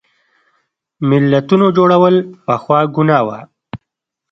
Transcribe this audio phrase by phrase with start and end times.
[1.09, 2.15] ملتونو جوړول
[2.45, 3.39] پخوا ګناه وه.